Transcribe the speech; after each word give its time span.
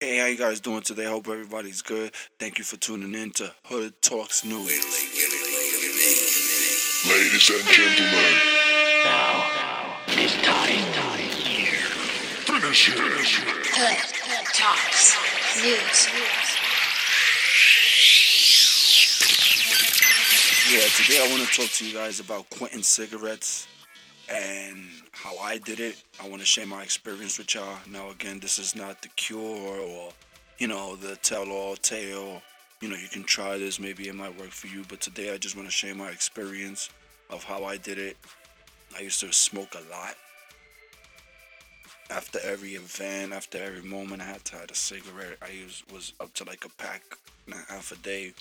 Hey, 0.00 0.18
how 0.18 0.26
you 0.26 0.36
guys 0.38 0.60
doing 0.60 0.82
today? 0.82 1.06
Hope 1.06 1.26
everybody's 1.26 1.82
good. 1.82 2.12
Thank 2.38 2.58
you 2.58 2.64
for 2.64 2.76
tuning 2.76 3.14
in 3.20 3.32
to 3.32 3.52
Hood 3.64 4.00
Talks 4.00 4.44
News. 4.44 4.68
Ladies 7.08 7.50
and 7.50 7.64
gentlemen, 7.66 8.34
Now 9.04 9.44
it's 10.06 10.34
time. 10.42 10.84
finish 12.44 12.88
it. 12.88 13.48
Hood 13.74 14.46
Talks 14.54 15.16
News. 15.62 16.08
Yeah, 20.70 20.86
today 21.02 21.24
I 21.24 21.28
want 21.36 21.48
to 21.48 21.60
talk 21.60 21.70
to 21.72 21.86
you 21.88 21.94
guys 21.94 22.20
about 22.20 22.48
quitting 22.50 22.82
cigarettes 22.82 23.66
and 24.28 24.76
how 25.22 25.36
I 25.38 25.58
did 25.58 25.80
it. 25.80 26.02
I 26.22 26.28
want 26.28 26.40
to 26.40 26.46
share 26.46 26.66
my 26.66 26.82
experience 26.82 27.38
with 27.38 27.54
y'all. 27.54 27.78
Now, 27.90 28.10
again, 28.10 28.38
this 28.38 28.58
is 28.58 28.76
not 28.76 29.02
the 29.02 29.08
cure 29.08 29.80
or, 29.80 30.10
you 30.58 30.68
know, 30.68 30.94
the 30.94 31.16
tell 31.16 31.50
all 31.50 31.74
tale. 31.74 32.40
You 32.80 32.88
know, 32.88 32.96
you 32.96 33.08
can 33.08 33.24
try 33.24 33.58
this, 33.58 33.80
maybe 33.80 34.08
it 34.08 34.14
might 34.14 34.38
work 34.38 34.50
for 34.50 34.68
you. 34.68 34.84
But 34.88 35.00
today 35.00 35.34
I 35.34 35.38
just 35.38 35.56
want 35.56 35.66
to 35.66 35.72
share 35.72 35.94
my 35.94 36.10
experience 36.10 36.90
of 37.30 37.42
how 37.42 37.64
I 37.64 37.76
did 37.76 37.98
it. 37.98 38.16
I 38.96 39.02
used 39.02 39.18
to 39.20 39.32
smoke 39.32 39.74
a 39.74 39.90
lot. 39.90 40.14
After 42.10 42.38
every 42.44 42.74
event, 42.74 43.32
after 43.32 43.58
every 43.58 43.82
moment, 43.82 44.22
I 44.22 44.26
had 44.26 44.44
to 44.46 44.56
have 44.56 44.70
a 44.70 44.74
cigarette. 44.74 45.36
I 45.42 45.50
used, 45.50 45.90
was 45.92 46.12
up 46.20 46.32
to 46.34 46.44
like 46.44 46.64
a 46.64 46.70
pack 46.80 47.02
and 47.46 47.56
a 47.56 47.72
half 47.72 47.90
a 47.90 47.96
day. 47.96 48.34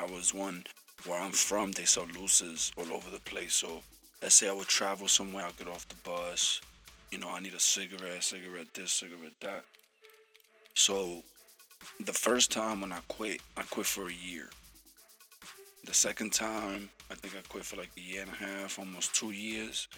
I 0.00 0.06
was 0.06 0.32
one 0.32 0.64
where 1.04 1.20
I'm 1.20 1.32
from, 1.32 1.72
they 1.72 1.84
sell 1.84 2.06
looses 2.18 2.72
all 2.78 2.92
over 2.92 3.10
the 3.10 3.20
place. 3.20 3.54
So 3.54 3.82
let's 4.22 4.36
say 4.36 4.48
I 4.48 4.52
would 4.52 4.68
travel 4.68 5.08
somewhere, 5.08 5.44
I'll 5.44 5.52
get 5.52 5.68
off 5.68 5.88
the 5.88 5.96
bus. 6.08 6.60
You 7.10 7.18
know, 7.18 7.30
I 7.30 7.40
need 7.40 7.54
a 7.54 7.60
cigarette, 7.60 8.24
cigarette 8.24 8.74
this, 8.74 8.92
cigarette 8.92 9.38
that. 9.40 9.64
So 10.74 11.22
the 12.00 12.12
first 12.12 12.50
time 12.50 12.80
when 12.80 12.92
I 12.92 12.98
quit, 13.08 13.40
I 13.56 13.62
quit 13.62 13.86
for 13.86 14.08
a 14.08 14.12
year. 14.12 14.50
The 15.84 15.94
second 15.94 16.32
time, 16.32 16.90
I 17.10 17.14
think 17.14 17.34
I 17.36 17.42
quit 17.48 17.64
for 17.64 17.76
like 17.76 17.90
a 17.96 18.00
year 18.00 18.22
and 18.22 18.30
a 18.30 18.34
half, 18.34 18.78
almost 18.78 19.14
two 19.14 19.30
years. 19.30 19.88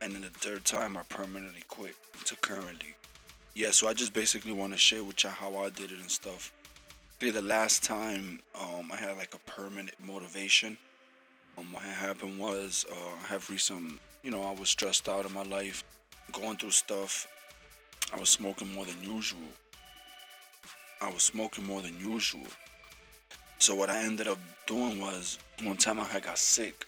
And 0.00 0.14
then 0.14 0.22
the 0.22 0.28
third 0.28 0.64
time, 0.64 0.96
I 0.96 1.02
permanently 1.08 1.62
quit 1.68 1.94
to 2.24 2.36
currently. 2.36 2.94
Yeah, 3.54 3.70
so 3.70 3.88
I 3.88 3.94
just 3.94 4.12
basically 4.12 4.52
want 4.52 4.72
to 4.72 4.78
share 4.78 5.04
with 5.04 5.22
y'all 5.24 5.32
how 5.32 5.56
I 5.56 5.70
did 5.70 5.92
it 5.92 5.98
and 6.00 6.10
stuff. 6.10 6.52
The 7.18 7.40
last 7.40 7.82
time 7.82 8.40
um, 8.60 8.90
I 8.92 8.96
had 8.96 9.16
like 9.16 9.34
a 9.34 9.50
permanent 9.50 9.94
motivation. 10.04 10.76
Um, 11.58 11.72
what 11.72 11.82
happened 11.82 12.38
was 12.38 12.84
uh, 12.90 12.94
I 13.24 13.26
have 13.28 13.48
recent, 13.48 13.98
you 14.22 14.30
know, 14.30 14.42
I 14.42 14.52
was 14.52 14.68
stressed 14.68 15.08
out 15.08 15.24
in 15.24 15.32
my 15.32 15.42
life, 15.42 15.84
going 16.32 16.56
through 16.56 16.72
stuff. 16.72 17.26
I 18.14 18.20
was 18.20 18.28
smoking 18.28 18.72
more 18.74 18.84
than 18.84 19.02
usual. 19.02 19.48
I 21.00 21.10
was 21.10 21.22
smoking 21.22 21.66
more 21.66 21.82
than 21.82 21.98
usual. 21.98 22.46
So 23.58 23.74
what 23.74 23.90
I 23.90 24.02
ended 24.02 24.28
up 24.28 24.38
doing 24.66 25.00
was 25.00 25.38
one 25.62 25.76
time 25.76 25.98
I 25.98 26.04
had 26.04 26.24
got 26.24 26.38
sick. 26.38 26.86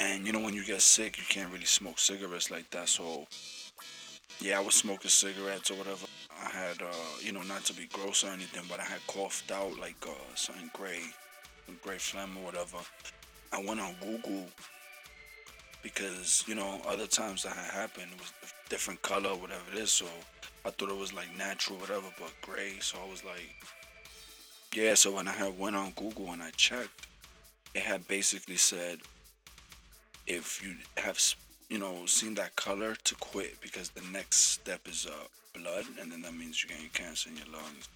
And 0.00 0.26
you 0.26 0.32
know 0.32 0.40
when 0.40 0.54
you 0.54 0.64
get 0.64 0.80
sick, 0.80 1.18
you 1.18 1.24
can't 1.28 1.52
really 1.52 1.64
smoke 1.64 1.98
cigarettes 1.98 2.50
like 2.50 2.70
that. 2.70 2.88
So 2.88 3.26
yeah, 4.40 4.58
I 4.58 4.60
was 4.62 4.74
smoking 4.74 5.10
cigarettes 5.10 5.70
or 5.70 5.74
whatever. 5.74 6.06
I 6.44 6.50
had, 6.50 6.80
uh, 6.82 7.18
you 7.20 7.32
know, 7.32 7.42
not 7.42 7.64
to 7.64 7.72
be 7.72 7.86
gross 7.86 8.22
or 8.22 8.28
anything, 8.28 8.62
but 8.68 8.78
I 8.78 8.84
had 8.84 9.04
coughed 9.08 9.50
out 9.50 9.78
like 9.80 9.96
uh, 10.06 10.12
something 10.34 10.70
gray, 10.72 11.02
gray 11.76 11.98
phlegm 11.98 12.36
or 12.38 12.44
whatever. 12.44 12.78
I 13.52 13.62
went 13.62 13.80
on 13.80 13.94
Google 14.00 14.46
because, 15.82 16.44
you 16.46 16.54
know, 16.54 16.80
other 16.86 17.06
times 17.06 17.42
that 17.44 17.54
had 17.54 17.72
happened, 17.72 18.08
it 18.12 18.18
was 18.18 18.32
different 18.68 19.00
color, 19.02 19.30
whatever 19.30 19.62
it 19.72 19.78
is. 19.78 19.90
So 19.90 20.06
I 20.64 20.70
thought 20.70 20.90
it 20.90 20.96
was 20.96 21.12
like 21.12 21.36
natural, 21.36 21.78
whatever, 21.78 22.06
but 22.18 22.32
gray. 22.42 22.78
So 22.80 22.98
I 23.04 23.10
was 23.10 23.24
like, 23.24 23.54
yeah. 24.74 24.94
So 24.94 25.14
when 25.14 25.28
I 25.28 25.32
had 25.32 25.58
went 25.58 25.76
on 25.76 25.92
Google 25.96 26.32
and 26.32 26.42
I 26.42 26.50
checked, 26.50 27.06
it 27.74 27.82
had 27.82 28.06
basically 28.08 28.56
said 28.56 28.98
if 30.26 30.62
you 30.62 30.74
have 30.96 31.18
you 31.68 31.78
know 31.78 32.04
seen 32.06 32.34
that 32.34 32.54
color 32.56 32.94
to 33.04 33.14
quit 33.16 33.60
because 33.60 33.90
the 33.90 34.02
next 34.12 34.36
step 34.36 34.80
is 34.86 35.06
uh 35.06 35.58
blood 35.58 35.84
and 36.00 36.12
then 36.12 36.22
that 36.22 36.34
means 36.34 36.62
you're 36.62 36.76
getting 36.76 36.90
cancer 36.90 37.30
in 37.30 37.36
your 37.36 37.46
lungs 37.46 37.88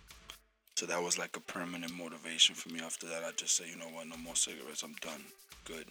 so 0.74 0.86
that 0.86 1.02
was 1.02 1.18
like 1.18 1.36
a 1.36 1.40
permanent 1.40 1.96
motivation 1.96 2.54
for 2.54 2.68
me. 2.70 2.80
After 2.80 3.06
that 3.08 3.24
i 3.24 3.30
just 3.36 3.56
said 3.56 3.66
you 3.68 3.76
know 3.76 3.86
what? 3.86 4.06
No 4.06 4.16
more 4.16 4.36
cigarettes. 4.36 4.82
I'm 4.82 4.94
done. 5.00 5.22
Good. 5.64 5.86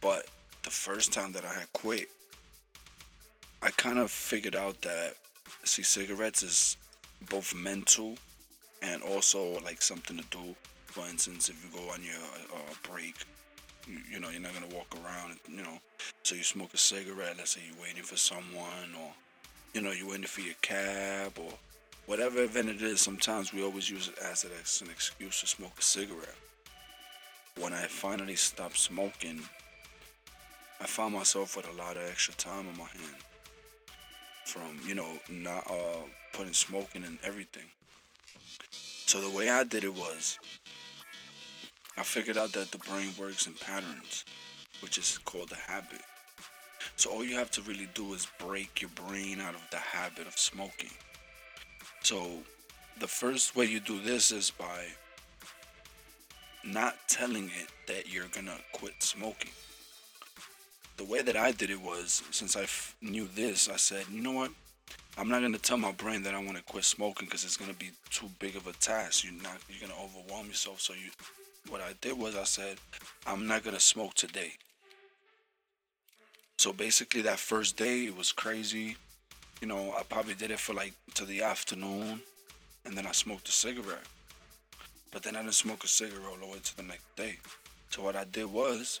But 0.00 0.26
the 0.62 0.70
first 0.70 1.12
time 1.12 1.32
that 1.32 1.44
i 1.44 1.52
had 1.52 1.72
quit 1.72 2.08
i 3.62 3.70
kind 3.70 3.98
of 3.98 4.10
figured 4.10 4.56
out 4.56 4.80
that 4.82 5.14
see 5.64 5.82
cigarettes 5.82 6.42
is 6.42 6.76
both 7.30 7.54
mental 7.54 8.16
and 8.80 9.02
also 9.02 9.60
like 9.60 9.82
something 9.82 10.16
to 10.16 10.24
do. 10.30 10.54
For 10.86 11.06
instance 11.08 11.48
if 11.48 11.64
you 11.64 11.80
go 11.80 11.92
on 11.92 12.02
your 12.02 12.14
uh, 12.54 12.74
break 12.88 13.14
you, 13.86 13.98
you 14.10 14.20
know, 14.20 14.30
you're 14.30 14.40
not 14.40 14.54
gonna 14.54 14.74
walk 14.74 14.94
around, 15.04 15.38
you 15.48 15.62
know. 15.62 15.78
So 16.22 16.34
you 16.34 16.42
smoke 16.42 16.74
a 16.74 16.78
cigarette. 16.78 17.34
Let's 17.38 17.52
say 17.52 17.60
you're 17.66 17.82
waiting 17.82 18.02
for 18.02 18.16
someone, 18.16 18.94
or 18.98 19.10
you 19.74 19.80
know, 19.80 19.92
you're 19.92 20.08
waiting 20.08 20.26
for 20.26 20.40
your 20.40 20.54
cab, 20.62 21.32
or 21.38 21.52
whatever 22.12 22.42
event 22.42 22.68
it 22.68 22.82
is. 22.82 23.00
Sometimes 23.00 23.54
we 23.54 23.64
always 23.64 23.88
use 23.88 24.08
it 24.08 24.18
as, 24.22 24.44
an 24.44 24.90
excuse 24.90 25.40
to 25.40 25.46
smoke 25.46 25.72
a 25.78 25.82
cigarette. 25.82 26.36
When 27.58 27.72
I 27.72 27.86
finally 27.86 28.34
stopped 28.34 28.76
smoking, 28.76 29.40
I 30.78 30.84
found 30.84 31.14
myself 31.14 31.56
with 31.56 31.66
a 31.66 31.72
lot 31.72 31.96
of 31.96 32.02
extra 32.02 32.34
time 32.34 32.68
on 32.68 32.76
my 32.76 32.84
hand. 32.84 33.16
From 34.44 34.78
you 34.86 34.94
know, 34.94 35.08
not 35.30 35.66
uh, 35.70 36.04
putting 36.34 36.52
smoking 36.52 37.02
in 37.02 37.18
everything. 37.24 37.70
So 39.06 39.22
the 39.22 39.34
way 39.34 39.48
I 39.48 39.64
did 39.64 39.82
it 39.82 39.94
was, 39.94 40.38
I 41.96 42.02
figured 42.02 42.36
out 42.36 42.52
that 42.52 42.72
the 42.72 42.78
brain 42.78 43.08
works 43.18 43.46
in 43.46 43.54
patterns, 43.54 44.26
which 44.82 44.98
is 44.98 45.16
called 45.16 45.50
a 45.52 45.70
habit. 45.70 46.02
So 46.96 47.10
all 47.10 47.24
you 47.24 47.36
have 47.36 47.50
to 47.52 47.62
really 47.62 47.88
do 47.94 48.12
is 48.12 48.28
break 48.38 48.82
your 48.82 48.90
brain 48.90 49.40
out 49.40 49.54
of 49.54 49.66
the 49.70 49.78
habit 49.78 50.26
of 50.26 50.36
smoking. 50.36 50.90
So 52.02 52.30
the 52.98 53.06
first 53.06 53.54
way 53.54 53.66
you 53.66 53.80
do 53.80 54.00
this 54.00 54.32
is 54.32 54.50
by 54.50 54.86
not 56.64 56.96
telling 57.08 57.46
it 57.46 57.68
that 57.86 58.12
you're 58.12 58.28
gonna 58.28 58.58
quit 58.72 59.02
smoking. 59.02 59.50
The 60.96 61.04
way 61.04 61.22
that 61.22 61.36
I 61.36 61.52
did 61.52 61.70
it 61.70 61.80
was, 61.80 62.22
since 62.30 62.56
I 62.56 62.62
f- 62.62 62.96
knew 63.00 63.28
this, 63.34 63.68
I 63.68 63.76
said, 63.76 64.04
you 64.10 64.20
know 64.20 64.32
what? 64.32 64.50
I'm 65.16 65.28
not 65.28 65.42
gonna 65.42 65.58
tell 65.58 65.76
my 65.76 65.92
brain 65.92 66.22
that 66.24 66.34
I 66.34 66.38
want 66.38 66.56
to 66.56 66.62
quit 66.62 66.84
smoking 66.84 67.26
because 67.26 67.44
it's 67.44 67.56
gonna 67.56 67.72
be 67.74 67.90
too 68.10 68.30
big 68.38 68.56
of 68.56 68.66
a 68.66 68.72
task. 68.74 69.24
You're 69.24 69.40
not, 69.42 69.58
you're 69.68 69.88
gonna 69.88 70.00
overwhelm 70.00 70.46
yourself. 70.46 70.80
So 70.80 70.94
you, 70.94 71.10
what 71.68 71.80
I 71.80 71.94
did 72.00 72.18
was 72.18 72.36
I 72.36 72.44
said, 72.44 72.78
I'm 73.26 73.46
not 73.46 73.62
gonna 73.62 73.80
smoke 73.80 74.14
today. 74.14 74.52
So 76.58 76.72
basically, 76.72 77.22
that 77.22 77.38
first 77.38 77.76
day 77.76 78.06
it 78.06 78.16
was 78.16 78.32
crazy. 78.32 78.96
You 79.62 79.68
know, 79.68 79.94
I 79.96 80.02
probably 80.02 80.34
did 80.34 80.50
it 80.50 80.58
for 80.58 80.74
like 80.74 80.92
to 81.14 81.24
the 81.24 81.42
afternoon, 81.42 82.20
and 82.84 82.98
then 82.98 83.06
I 83.06 83.12
smoked 83.12 83.48
a 83.48 83.52
cigarette. 83.52 84.08
But 85.12 85.22
then 85.22 85.36
I 85.36 85.42
didn't 85.42 85.54
smoke 85.54 85.84
a 85.84 85.86
cigarette 85.86 86.26
all 86.28 86.36
the 86.36 86.52
way 86.52 86.58
to 86.60 86.76
the 86.76 86.82
next 86.82 87.14
day. 87.14 87.38
So 87.88 88.02
what 88.02 88.16
I 88.16 88.24
did 88.24 88.46
was, 88.46 89.00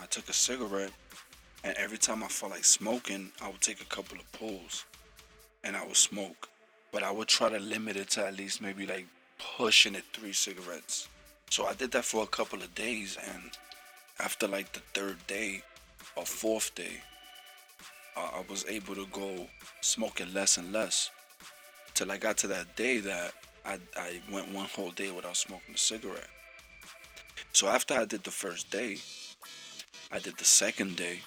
I 0.00 0.06
took 0.06 0.30
a 0.30 0.32
cigarette, 0.32 0.92
and 1.64 1.76
every 1.76 1.98
time 1.98 2.24
I 2.24 2.28
felt 2.28 2.52
like 2.52 2.64
smoking, 2.64 3.30
I 3.42 3.48
would 3.48 3.60
take 3.60 3.82
a 3.82 3.94
couple 3.94 4.16
of 4.16 4.32
pulls, 4.32 4.86
and 5.62 5.76
I 5.76 5.84
would 5.84 5.96
smoke. 5.96 6.48
But 6.90 7.02
I 7.02 7.10
would 7.10 7.28
try 7.28 7.50
to 7.50 7.58
limit 7.58 7.98
it 7.98 8.08
to 8.12 8.26
at 8.26 8.38
least 8.38 8.62
maybe 8.62 8.86
like 8.86 9.06
pushing 9.58 9.94
it 9.94 10.04
three 10.14 10.32
cigarettes. 10.32 11.08
So 11.50 11.66
I 11.66 11.74
did 11.74 11.90
that 11.90 12.06
for 12.06 12.22
a 12.22 12.26
couple 12.26 12.62
of 12.62 12.74
days, 12.74 13.18
and 13.34 13.50
after 14.18 14.48
like 14.48 14.72
the 14.72 14.80
third 14.94 15.18
day 15.26 15.62
or 16.16 16.24
fourth 16.24 16.74
day, 16.74 17.02
uh, 18.18 18.38
I 18.38 18.44
was 18.50 18.64
able 18.68 18.94
to 18.94 19.06
go 19.12 19.46
smoking 19.80 20.32
less 20.34 20.58
and 20.58 20.72
less 20.72 21.10
till 21.94 22.10
I 22.10 22.16
got 22.16 22.36
to 22.38 22.46
that 22.48 22.76
day 22.76 22.98
that 22.98 23.32
I, 23.64 23.78
I 23.96 24.20
went 24.32 24.52
one 24.52 24.66
whole 24.66 24.90
day 24.90 25.10
without 25.10 25.36
smoking 25.36 25.74
a 25.74 25.78
cigarette. 25.78 26.28
So 27.52 27.68
after 27.68 27.94
I 27.94 28.04
did 28.04 28.24
the 28.24 28.30
first 28.30 28.70
day, 28.70 28.98
I 30.10 30.18
did 30.18 30.36
the 30.38 30.44
second 30.44 30.96
day. 30.96 31.20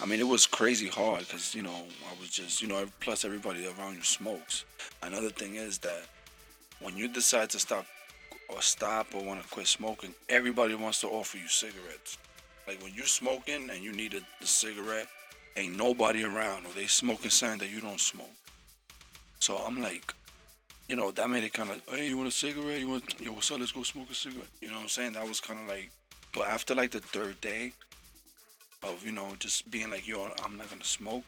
I 0.00 0.06
mean, 0.06 0.20
it 0.20 0.28
was 0.28 0.46
crazy 0.46 0.88
hard 0.88 1.20
because, 1.20 1.54
you 1.54 1.62
know, 1.62 1.70
I 1.74 2.20
was 2.20 2.30
just, 2.30 2.62
you 2.62 2.68
know, 2.68 2.86
plus 3.00 3.24
everybody 3.24 3.66
around 3.66 3.96
you 3.96 4.02
smokes. 4.02 4.64
Another 5.02 5.30
thing 5.30 5.56
is 5.56 5.78
that 5.78 6.02
when 6.80 6.96
you 6.96 7.08
decide 7.08 7.50
to 7.50 7.58
stop 7.58 7.84
or 8.48 8.62
stop 8.62 9.14
or 9.14 9.24
want 9.24 9.42
to 9.42 9.48
quit 9.48 9.66
smoking, 9.66 10.14
everybody 10.28 10.74
wants 10.74 11.00
to 11.00 11.08
offer 11.08 11.36
you 11.36 11.48
cigarettes. 11.48 12.18
Like 12.66 12.82
when 12.82 12.92
you're 12.94 13.06
smoking 13.06 13.70
and 13.70 13.82
you 13.82 13.92
need 13.92 14.14
a, 14.14 14.20
a 14.42 14.46
cigarette, 14.46 15.08
ain't 15.58 15.76
nobody 15.76 16.24
around 16.24 16.66
or 16.66 16.72
they 16.74 16.86
smoking 16.86 17.30
something 17.30 17.58
that 17.58 17.70
you 17.70 17.80
don't 17.80 18.00
smoke. 18.00 18.26
So 19.40 19.56
I'm 19.56 19.80
like, 19.82 20.14
you 20.88 20.96
know, 20.96 21.10
that 21.10 21.28
made 21.28 21.44
it 21.44 21.52
kind 21.52 21.70
of, 21.70 21.82
hey, 21.88 22.08
you 22.08 22.16
want 22.16 22.28
a 22.28 22.32
cigarette? 22.32 22.80
You 22.80 22.88
want, 22.88 23.20
yo, 23.20 23.32
what's 23.32 23.50
up? 23.50 23.58
Let's 23.58 23.72
go 23.72 23.82
smoke 23.82 24.10
a 24.10 24.14
cigarette. 24.14 24.48
You 24.60 24.68
know 24.68 24.74
what 24.74 24.82
I'm 24.82 24.88
saying? 24.88 25.12
That 25.12 25.26
was 25.28 25.40
kind 25.40 25.60
of 25.60 25.68
like, 25.68 25.90
but 26.34 26.46
after 26.48 26.74
like 26.74 26.90
the 26.92 27.00
third 27.00 27.40
day 27.40 27.72
of, 28.82 29.04
you 29.04 29.12
know, 29.12 29.28
just 29.38 29.70
being 29.70 29.90
like, 29.90 30.06
yo, 30.06 30.30
I'm 30.44 30.56
not 30.56 30.70
gonna 30.70 30.84
smoke. 30.84 31.24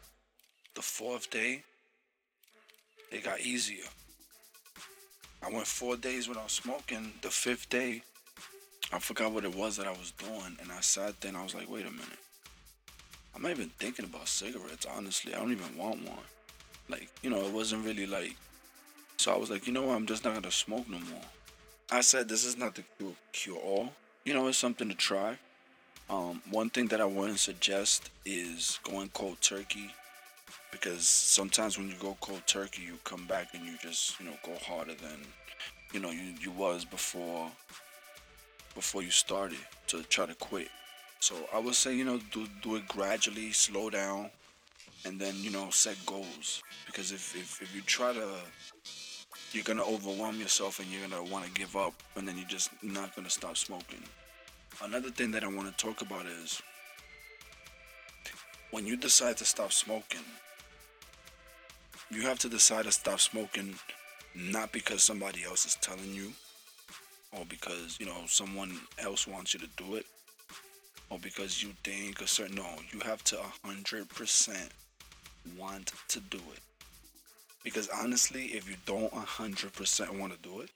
The 0.75 0.83
fourth 0.83 1.31
day, 1.31 1.63
it 3.11 3.25
got 3.25 3.41
easier. 3.41 3.85
I 5.43 5.51
went 5.51 5.67
four 5.67 5.97
days 5.97 6.29
without 6.29 6.51
smoking. 6.51 7.13
The 7.23 7.31
fifth 7.31 7.69
day, 7.69 8.03
I 8.93 8.99
forgot 8.99 9.33
what 9.33 9.45
it 9.45 9.55
was 9.55 9.77
that 9.77 9.87
I 9.87 9.91
was 9.91 10.13
doing, 10.13 10.57
and 10.61 10.71
I 10.71 10.81
sat 10.81 11.21
there 11.21 11.31
and 11.31 11.39
I 11.39 11.43
was 11.43 11.55
like, 11.55 11.69
wait 11.69 11.87
a 11.87 11.91
minute. 11.91 12.19
I'm 13.35 13.43
not 13.43 13.53
even 13.53 13.71
thinking 13.79 14.05
about 14.05 14.29
cigarettes, 14.29 14.87
honestly. 14.87 15.35
I 15.35 15.39
don't 15.39 15.53
even 15.53 15.77
want 15.77 16.07
one. 16.07 16.19
Like, 16.89 17.09
you 17.23 17.31
know, 17.31 17.45
it 17.45 17.53
wasn't 17.53 17.85
really 17.85 18.07
like. 18.07 18.37
So 19.17 19.33
I 19.33 19.37
was 19.37 19.51
like, 19.51 19.67
you 19.67 19.73
know 19.73 19.83
what? 19.83 19.95
I'm 19.97 20.07
just 20.07 20.25
not 20.25 20.35
gonna 20.35 20.51
smoke 20.51 20.89
no 20.89 20.99
more. 20.99 21.23
I 21.91 22.01
said 22.01 22.29
this 22.29 22.45
is 22.45 22.57
not 22.57 22.75
the 22.75 22.85
cure, 22.99 23.13
cure 23.33 23.59
all. 23.59 23.93
You 24.25 24.35
know, 24.35 24.49
it's 24.49 24.59
something 24.59 24.89
to 24.89 24.95
try. 24.95 25.39
Um, 26.09 26.43
one 26.51 26.71
thing 26.71 26.89
that 26.89 27.01
I 27.01 27.05
wouldn't 27.05 27.39
suggest 27.39 28.11
is 28.25 28.81
going 28.83 29.11
cold 29.11 29.41
turkey 29.41 29.91
because 30.73 31.05
sometimes 31.05 31.79
when 31.79 31.89
you 31.89 31.95
go 32.01 32.17
cold 32.21 32.43
turkey, 32.47 32.83
you 32.83 32.95
come 33.05 33.27
back 33.27 33.55
and 33.55 33.65
you 33.65 33.77
just 33.81 34.19
you 34.19 34.27
know 34.27 34.35
go 34.45 34.57
harder 34.65 34.95
than 34.95 35.19
you 35.93 36.01
know 36.01 36.11
you, 36.11 36.35
you 36.41 36.51
was 36.51 36.85
before 36.85 37.51
before 38.75 39.03
you 39.03 39.11
started 39.11 39.59
to 39.89 40.03
try 40.05 40.27
to 40.27 40.35
quit. 40.35 40.69
So 41.21 41.37
I 41.53 41.59
would 41.59 41.75
say 41.75 41.95
you 41.95 42.05
know 42.05 42.19
do 42.33 42.47
do 42.63 42.77
it 42.77 42.89
gradually, 42.89 43.53
slow 43.53 43.91
down, 43.91 44.31
and 45.05 45.21
then 45.21 45.35
you 45.37 45.51
know 45.51 45.69
set 45.71 45.97
goals. 46.07 46.63
Because 46.87 47.13
if 47.13 47.37
if, 47.37 47.63
if 47.63 47.75
you 47.75 47.83
try 47.83 48.13
to 48.15 48.29
you're 49.53 49.65
gonna 49.65 49.85
overwhelm 49.85 50.41
yourself 50.41 50.79
and 50.79 50.89
you're 50.89 51.07
gonna 51.07 51.23
want 51.23 51.45
to 51.45 51.51
give 51.53 51.77
up 51.77 51.93
and 52.17 52.27
then 52.27 52.37
you're 52.37 52.49
just 52.49 52.71
not 52.83 53.15
gonna 53.15 53.31
stop 53.31 53.57
smoking. 53.57 54.03
Another 54.83 55.11
thing 55.11 55.31
that 55.33 55.45
I 55.45 55.49
want 55.49 55.77
to 55.77 55.87
talk 55.87 56.01
about 56.01 56.25
is 56.25 56.63
when 58.71 58.87
you 58.87 58.97
decide 58.97 59.37
to 59.39 59.45
stop 59.45 59.73
smoking, 59.73 60.25
you 62.11 62.23
have 62.23 62.39
to 62.39 62.49
decide 62.49 62.85
to 62.85 62.93
stop 62.93 63.21
smoking 63.21 63.75
not 64.35 64.73
because 64.73 65.03
somebody 65.03 65.45
else 65.45 65.67
is 65.67 65.75
telling 65.77 66.15
you 66.15 66.33
or 67.37 67.45
because, 67.49 67.99
you 68.01 68.07
know, 68.07 68.23
someone 68.27 68.79
else 68.99 69.27
wants 69.27 69.53
you 69.53 69.61
to 69.61 69.69
do 69.77 69.97
it 69.97 70.07
or 71.11 71.19
because 71.19 71.63
you 71.63 71.71
think 71.85 72.21
a 72.21 72.27
certain 72.27 72.57
no, 72.57 72.67
you 72.93 73.01
have 73.01 73.23
to 73.25 73.37
100% 73.67 74.71
want 75.59 75.93
to 76.09 76.21
do 76.21 76.39
it. 76.39 76.61
Because 77.63 77.89
honestly, 77.89 78.45
if 78.47 78.69
you 78.69 78.77
don't 78.87 79.13
100% 79.13 80.19
want 80.19 80.33
to 80.33 80.39
do 80.49 80.61
it, 80.61 80.71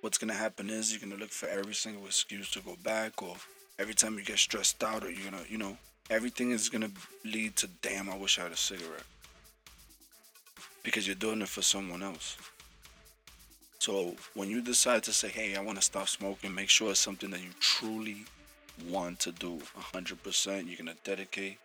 what's 0.00 0.18
gonna 0.18 0.34
happen 0.34 0.68
is 0.70 0.90
you're 0.90 1.06
gonna 1.06 1.20
look 1.20 1.30
for 1.30 1.48
every 1.48 1.74
single 1.74 2.06
excuse 2.06 2.50
to 2.52 2.60
go 2.60 2.76
back, 2.82 3.22
or 3.22 3.36
every 3.78 3.94
time 3.94 4.18
you 4.18 4.24
get 4.24 4.38
stressed 4.38 4.82
out, 4.82 5.04
or 5.04 5.10
you're 5.10 5.30
gonna, 5.30 5.44
you 5.48 5.58
know, 5.58 5.76
everything 6.10 6.50
is 6.50 6.68
gonna 6.68 6.90
lead 7.24 7.54
to 7.56 7.68
damn, 7.82 8.10
I 8.10 8.16
wish 8.16 8.38
I 8.38 8.44
had 8.44 8.52
a 8.52 8.56
cigarette. 8.56 9.04
Because 10.82 11.06
you're 11.06 11.14
doing 11.14 11.42
it 11.42 11.48
for 11.48 11.62
someone 11.62 12.02
else. 12.02 12.36
So 13.78 14.16
when 14.34 14.48
you 14.48 14.60
decide 14.60 15.02
to 15.04 15.12
say, 15.12 15.28
hey, 15.28 15.56
I 15.56 15.60
want 15.60 15.76
to 15.76 15.82
stop 15.82 16.08
smoking, 16.08 16.54
make 16.54 16.68
sure 16.68 16.90
it's 16.90 17.00
something 17.00 17.30
that 17.30 17.42
you 17.42 17.50
truly 17.60 18.24
want 18.90 19.20
to 19.20 19.32
do 19.32 19.58
100%. 19.92 20.66
You're 20.66 20.94
to 20.94 21.00
dedicate. 21.04 21.58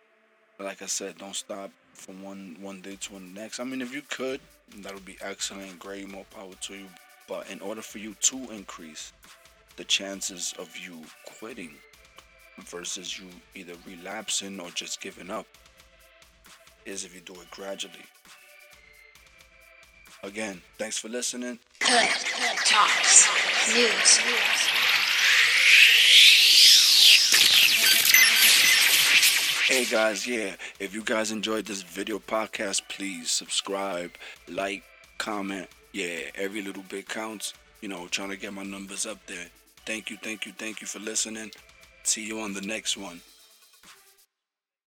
Like 0.58 0.82
I 0.82 0.86
said, 0.86 1.18
don't 1.18 1.36
stop 1.36 1.70
from 1.94 2.22
one 2.22 2.56
one 2.60 2.80
day 2.80 2.96
to 3.00 3.12
the 3.12 3.20
next. 3.20 3.60
I 3.60 3.64
mean, 3.64 3.80
if 3.80 3.94
you 3.94 4.02
could, 4.08 4.40
that 4.78 4.92
would 4.92 5.04
be 5.04 5.16
excellent, 5.20 5.78
great, 5.78 6.08
more 6.08 6.24
power 6.30 6.52
to 6.62 6.74
you. 6.74 6.86
But 7.28 7.50
in 7.50 7.60
order 7.60 7.82
for 7.82 7.98
you 7.98 8.14
to 8.14 8.36
increase 8.50 9.12
the 9.76 9.84
chances 9.84 10.54
of 10.58 10.76
you 10.76 11.02
quitting 11.24 11.74
versus 12.64 13.18
you 13.18 13.26
either 13.54 13.74
relapsing 13.86 14.58
or 14.58 14.70
just 14.70 15.00
giving 15.00 15.30
up 15.30 15.46
is 16.84 17.04
if 17.04 17.14
you 17.14 17.20
do 17.20 17.34
it 17.34 17.50
gradually. 17.50 17.94
Again, 20.24 20.60
thanks 20.78 20.98
for 20.98 21.08
listening. 21.08 21.58
Good 21.78 22.08
good 22.40 22.58
talks. 22.64 23.28
News. 23.72 24.18
News. 24.26 24.67
Hey 29.68 29.84
guys, 29.84 30.26
yeah, 30.26 30.54
if 30.80 30.94
you 30.94 31.02
guys 31.04 31.30
enjoyed 31.30 31.66
this 31.66 31.82
video 31.82 32.18
podcast, 32.20 32.80
please 32.88 33.30
subscribe, 33.30 34.12
like, 34.48 34.82
comment. 35.18 35.68
Yeah, 35.92 36.20
every 36.36 36.62
little 36.62 36.84
bit 36.84 37.06
counts. 37.06 37.52
You 37.82 37.90
know, 37.90 38.06
trying 38.06 38.30
to 38.30 38.38
get 38.38 38.54
my 38.54 38.62
numbers 38.62 39.04
up 39.04 39.18
there. 39.26 39.48
Thank 39.84 40.08
you, 40.08 40.16
thank 40.22 40.46
you, 40.46 40.52
thank 40.52 40.80
you 40.80 40.86
for 40.86 41.00
listening. 41.00 41.50
See 42.02 42.26
you 42.26 42.40
on 42.40 42.54
the 42.54 42.62
next 42.62 42.96
one. 42.96 43.20